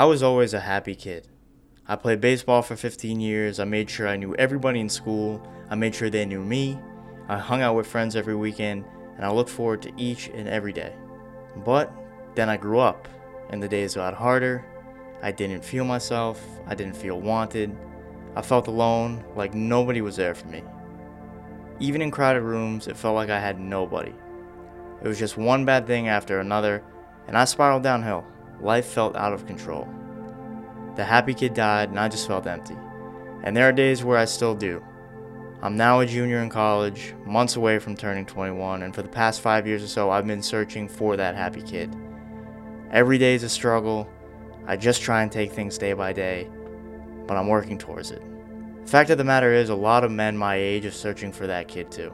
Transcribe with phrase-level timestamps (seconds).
[0.00, 1.28] I was always a happy kid.
[1.86, 3.60] I played baseball for 15 years.
[3.60, 5.46] I made sure I knew everybody in school.
[5.68, 6.78] I made sure they knew me.
[7.28, 8.86] I hung out with friends every weekend,
[9.16, 10.94] and I looked forward to each and every day.
[11.66, 11.92] But
[12.34, 13.08] then I grew up,
[13.50, 14.64] and the days got harder.
[15.20, 16.42] I didn't feel myself.
[16.66, 17.76] I didn't feel wanted.
[18.34, 20.62] I felt alone, like nobody was there for me.
[21.78, 24.14] Even in crowded rooms, it felt like I had nobody.
[25.02, 26.82] It was just one bad thing after another,
[27.26, 28.24] and I spiraled downhill.
[28.60, 29.88] Life felt out of control.
[30.96, 32.76] The happy kid died, and I just felt empty.
[33.42, 34.84] And there are days where I still do.
[35.62, 39.40] I'm now a junior in college, months away from turning 21, and for the past
[39.40, 41.94] five years or so, I've been searching for that happy kid.
[42.90, 44.08] Every day is a struggle.
[44.66, 46.48] I just try and take things day by day,
[47.26, 48.22] but I'm working towards it.
[48.84, 51.46] The fact of the matter is, a lot of men my age are searching for
[51.46, 52.12] that kid too.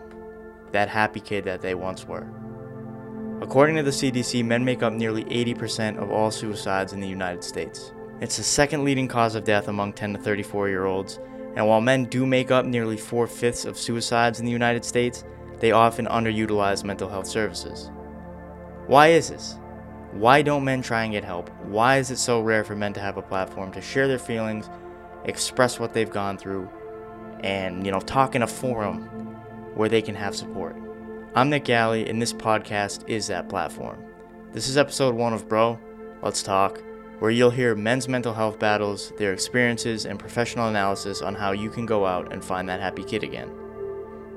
[0.73, 2.29] That happy kid that they once were.
[3.43, 7.45] According to the CDC, men make up nearly 80% of all suicides in the United
[7.45, 7.93] States.
[8.23, 11.21] It's the second leading cause of death among 10 to 34 year olds,
[11.55, 15.23] and while men do make up nearly four fifths of suicides in the United States,
[15.61, 17.91] they often underutilize mental health services.
[18.87, 19.59] Why is this?
[20.13, 21.51] Why don't men try and get help?
[21.65, 24.71] Why is it so rare for men to have a platform to share their feelings,
[25.25, 26.71] express what they've gone through,
[27.41, 29.03] and, you know, talk in a forum
[29.75, 30.86] where they can have support?
[31.37, 34.03] I'm Nick Galley, and this podcast is that platform.
[34.53, 35.79] This is episode one of Bro,
[36.23, 36.83] Let's Talk,
[37.19, 41.69] where you'll hear men's mental health battles, their experiences, and professional analysis on how you
[41.69, 43.51] can go out and find that happy kid again.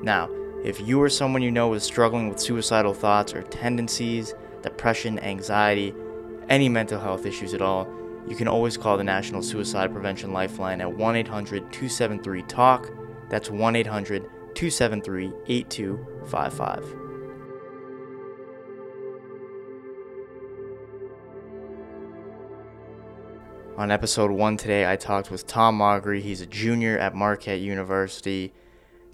[0.04, 0.30] Now,
[0.62, 5.96] if you or someone you know is struggling with suicidal thoughts or tendencies, depression, anxiety,
[6.50, 7.88] any mental health issues at all,
[8.28, 12.92] you can always call the National Suicide Prevention Lifeline at 1 800 273 TALK.
[13.30, 15.32] That's 1 800 273
[16.34, 16.96] 8255.
[23.78, 26.22] On episode one today, I talked with Tom Maugery.
[26.22, 28.54] He's a junior at Marquette University,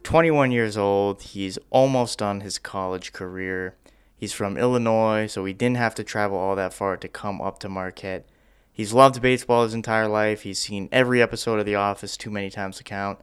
[0.03, 1.21] 21 years old.
[1.21, 3.75] He's almost done his college career.
[4.17, 7.59] He's from Illinois, so he didn't have to travel all that far to come up
[7.59, 8.25] to Marquette.
[8.73, 10.41] He's loved baseball his entire life.
[10.41, 13.19] He's seen every episode of The Office too many times to count.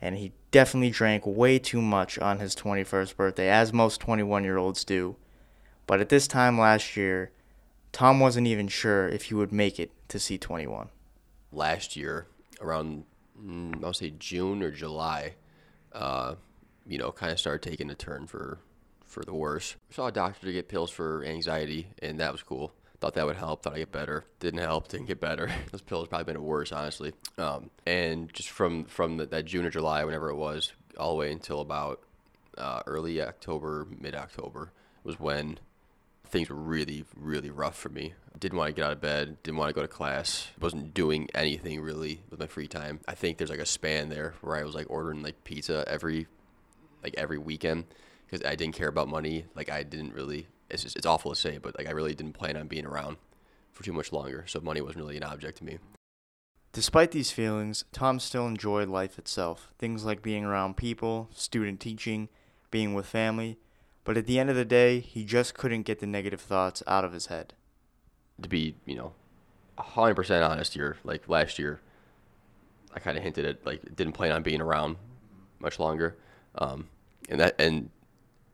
[0.00, 4.56] And he definitely drank way too much on his 21st birthday, as most 21 year
[4.56, 5.16] olds do.
[5.86, 7.32] But at this time last year,
[7.92, 10.88] Tom wasn't even sure if he would make it to see 21.
[11.52, 12.26] Last year,
[12.60, 13.04] around,
[13.42, 15.34] mm, I'll say June or July,
[15.92, 16.36] uh,
[16.86, 18.58] you know, kind of started taking a turn for,
[19.04, 19.76] for the worse.
[19.90, 22.72] Saw a doctor to get pills for anxiety, and that was cool.
[23.00, 23.62] Thought that would help.
[23.62, 24.24] Thought I'd get better.
[24.40, 24.88] Didn't help.
[24.88, 25.50] Didn't get better.
[25.72, 27.14] Those pills probably been worse, honestly.
[27.38, 31.16] Um, and just from from the, that June or July, whenever it was, all the
[31.16, 32.02] way until about
[32.58, 34.72] uh, early October, mid October,
[35.02, 35.58] was when
[36.26, 38.12] things were really, really rough for me.
[38.38, 39.42] Didn't want to get out of bed.
[39.42, 40.48] Didn't want to go to class.
[40.60, 43.00] Wasn't doing anything really with my free time.
[43.08, 46.26] I think there's like a span there where I was like ordering like pizza every,
[47.02, 47.86] like every weekend,
[48.26, 49.46] because I didn't care about money.
[49.54, 52.34] Like I didn't really it's just, it's awful to say, but like I really didn't
[52.34, 53.16] plan on being around
[53.72, 54.44] for too much longer.
[54.46, 55.78] So money wasn't really an object to me.
[56.72, 59.72] Despite these feelings, Tom still enjoyed life itself.
[59.78, 62.28] Things like being around people, student teaching,
[62.70, 63.58] being with family.
[64.04, 67.04] But at the end of the day, he just couldn't get the negative thoughts out
[67.04, 67.54] of his head.
[68.40, 69.12] To be, you know,
[69.78, 71.80] 100% honest here, like last year,
[72.94, 74.96] I kind of hinted at like didn't plan on being around
[75.58, 76.16] much longer.
[76.56, 76.88] Um,
[77.28, 77.90] and that and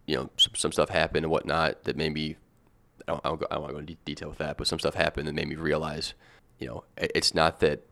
[0.07, 2.37] you know some, some stuff happened and whatnot that made me
[3.09, 4.79] I don't, I don't, I don't want to go into detail with that, but some
[4.79, 6.15] stuff happened that made me realize,
[6.59, 7.83] you know, it's not that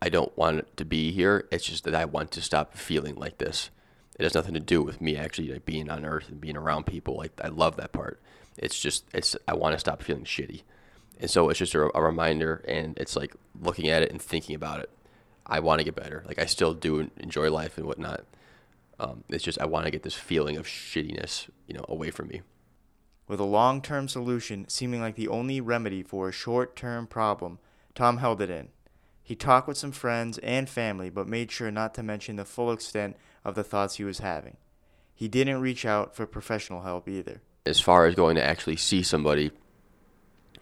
[0.00, 1.48] I don't want to be here.
[1.50, 3.70] It's just that I want to stop feeling like this.
[4.18, 6.86] It has nothing to do with me actually like being on Earth and being around
[6.86, 7.16] people.
[7.16, 8.20] Like I love that part.
[8.56, 10.62] It's just it's I want to stop feeling shitty,
[11.20, 12.64] and so it's just a, a reminder.
[12.66, 14.90] And it's like looking at it and thinking about it.
[15.46, 16.24] I want to get better.
[16.26, 18.24] Like I still do enjoy life and whatnot.
[19.00, 22.28] Um, it's just I want to get this feeling of shittiness, you know, away from
[22.28, 22.42] me.
[23.28, 27.58] With a long term solution seeming like the only remedy for a short term problem,
[27.94, 28.68] Tom held it in.
[29.22, 32.72] He talked with some friends and family, but made sure not to mention the full
[32.72, 34.56] extent of the thoughts he was having.
[35.14, 37.42] He didn't reach out for professional help either.
[37.66, 39.50] As far as going to actually see somebody,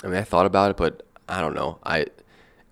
[0.02, 1.78] I mean, I thought about it, but I don't know.
[1.84, 2.06] I,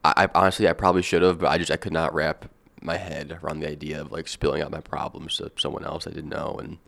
[0.05, 2.47] I, I honestly, I probably should have, but I just I could not wrap
[2.85, 6.11] my head around the idea of like spilling out my problems to someone else I
[6.11, 6.57] didn't know.
[6.61, 6.79] And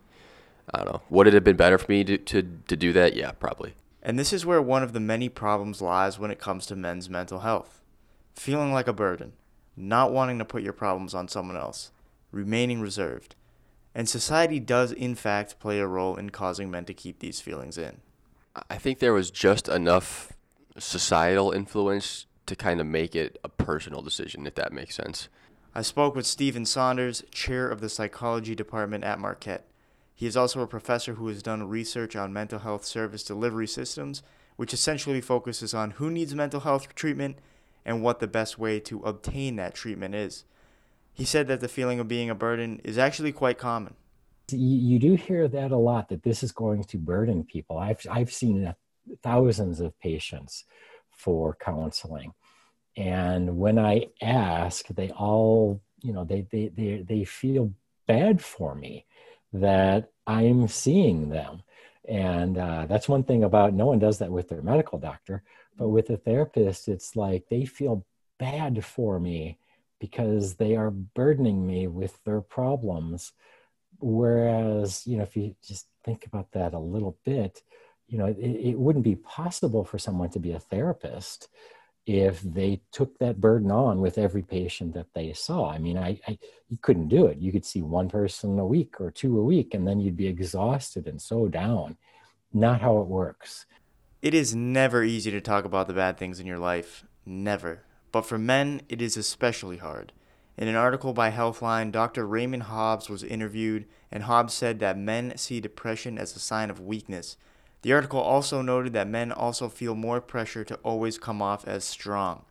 [0.72, 1.02] I don't know.
[1.10, 3.14] Would it have been better for me to, to, to do that?
[3.14, 3.74] Yeah, probably.
[4.02, 7.10] And this is where one of the many problems lies when it comes to men's
[7.10, 7.80] mental health
[8.36, 9.32] feeling like a burden,
[9.76, 11.90] not wanting to put your problems on someone else,
[12.30, 13.34] remaining reserved.
[13.94, 17.78] And society does, in fact, play a role in causing men to keep these feelings
[17.78, 18.02] in.
[18.70, 20.32] I think there was just enough
[20.78, 25.28] societal influence to kind of make it a personal decision, if that makes sense.
[25.76, 29.66] I spoke with Stephen Saunders, chair of the psychology department at Marquette.
[30.14, 34.22] He is also a professor who has done research on mental health service delivery systems,
[34.56, 37.36] which essentially focuses on who needs mental health treatment
[37.84, 40.44] and what the best way to obtain that treatment is.
[41.12, 43.96] He said that the feeling of being a burden is actually quite common.
[44.50, 47.76] You, do hear that a lot that this is going to burden people.
[47.76, 48.74] I've, I've seen
[49.22, 50.64] thousands of patients
[51.10, 52.32] for counseling.
[52.96, 57.72] And when I ask, they all, you know, they, they, they, they feel
[58.06, 59.04] bad for me
[59.52, 61.62] that I'm seeing them.
[62.08, 65.42] And uh, that's one thing about no one does that with their medical doctor,
[65.76, 68.06] but with a therapist, it's like they feel
[68.38, 69.58] bad for me
[69.98, 73.32] because they are burdening me with their problems.
[73.98, 77.62] Whereas, you know, if you just think about that a little bit,
[78.08, 81.48] you know, it, it wouldn't be possible for someone to be a therapist
[82.06, 85.68] if they took that burden on with every patient that they saw.
[85.70, 86.38] I mean, I, I,
[86.68, 87.38] you couldn't do it.
[87.38, 90.28] You could see one person a week or two a week, and then you'd be
[90.28, 91.96] exhausted and so down.
[92.52, 93.66] Not how it works.
[94.22, 97.04] It is never easy to talk about the bad things in your life.
[97.26, 97.82] Never.
[98.12, 100.12] But for men, it is especially hard.
[100.56, 102.26] In an article by Healthline, Dr.
[102.26, 106.80] Raymond Hobbs was interviewed, and Hobbs said that men see depression as a sign of
[106.80, 107.36] weakness
[107.86, 111.84] the article also noted that men also feel more pressure to always come off as
[111.84, 112.44] strong.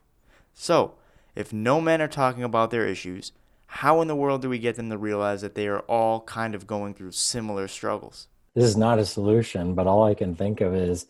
[0.54, 0.94] So,
[1.36, 3.34] if no men are talking about their issues,
[3.66, 6.56] how in the world do we get them to realize that they are all kind
[6.56, 8.30] of going through similar struggles?
[8.54, 11.06] This is not a solution, but all I can think of is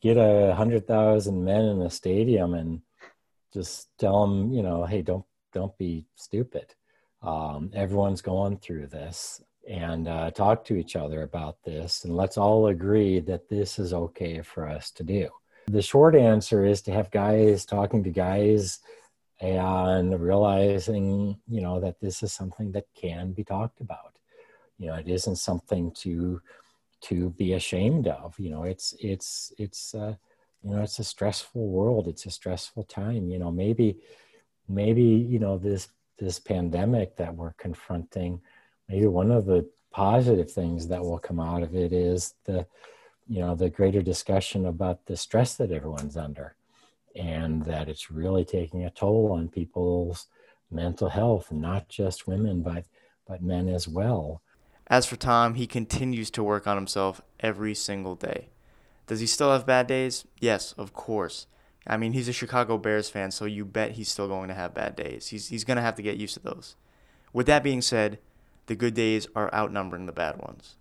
[0.00, 2.82] get a hundred thousand men in a stadium and
[3.54, 6.74] just tell them, you know, hey, don't don't be stupid.
[7.22, 12.36] Um, everyone's going through this and uh, talk to each other about this and let's
[12.36, 15.28] all agree that this is okay for us to do.
[15.68, 18.80] The short answer is to have guys talking to guys
[19.40, 24.16] and realizing you know that this is something that can be talked about.
[24.78, 26.40] You know it isn't something to
[27.02, 28.38] to be ashamed of.
[28.38, 30.14] You know it's it's it's uh,
[30.62, 32.08] you know it's a stressful world.
[32.08, 33.28] It's a stressful time.
[33.30, 33.98] You know maybe
[34.68, 35.88] maybe you know this
[36.18, 38.40] this pandemic that we're confronting
[38.92, 42.66] maybe one of the positive things that will come out of it is the
[43.26, 46.54] you know the greater discussion about the stress that everyone's under
[47.16, 50.26] and that it's really taking a toll on people's
[50.70, 52.84] mental health not just women but
[53.26, 54.42] but men as well.
[54.88, 58.50] As for tom he continues to work on himself every single day.
[59.06, 60.26] Does he still have bad days?
[60.38, 61.46] Yes of course.
[61.86, 64.74] I mean he's a chicago bears fan so you bet he's still going to have
[64.74, 65.28] bad days.
[65.28, 66.76] He's, he's going to have to get used to those.
[67.32, 68.18] With that being said
[68.72, 70.76] the good days are outnumbering the bad ones.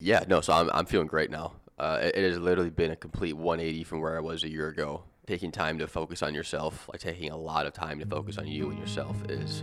[0.00, 1.56] Yeah, no, so I'm, I'm feeling great now.
[1.78, 4.68] Uh, it, it, has literally been a complete 180 from where I was a year
[4.68, 5.02] ago.
[5.26, 8.46] Taking time to focus on yourself, like taking a lot of time to focus on
[8.46, 9.62] you and yourself, is,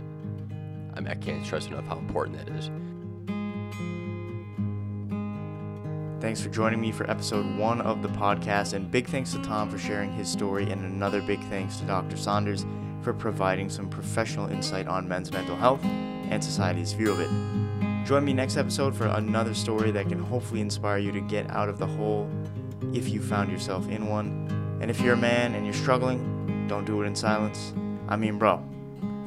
[0.94, 2.70] I mean, I can't stress enough how important that is.
[6.20, 9.68] Thanks for joining me for episode one of the podcast, and big thanks to Tom
[9.68, 12.16] for sharing his story, and another big thanks to Dr.
[12.16, 12.64] Saunders
[13.02, 15.84] for providing some professional insight on men's mental health
[16.30, 17.30] and society's view of it.
[18.06, 21.68] Join me next episode for another story that can hopefully inspire you to get out
[21.68, 22.30] of the hole
[22.92, 24.78] if you found yourself in one.
[24.80, 27.72] And if you're a man and you're struggling, don't do it in silence.
[28.08, 28.62] I mean, bro,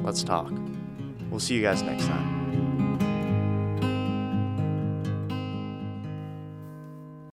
[0.02, 0.52] let's talk.
[1.30, 2.39] We'll see you guys next time.